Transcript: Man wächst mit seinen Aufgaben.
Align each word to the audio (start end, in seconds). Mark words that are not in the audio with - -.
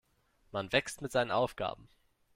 Man 0.51 0.71
wächst 0.71 1.03
mit 1.03 1.11
seinen 1.11 1.29
Aufgaben. 1.29 1.87